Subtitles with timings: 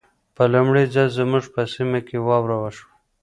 [0.35, 2.91] په لمړي ځل زموږ په سيمه کې واوره وشوه.